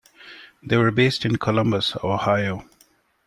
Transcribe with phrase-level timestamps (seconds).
[0.63, 2.67] They were based in Columbus, Ohio.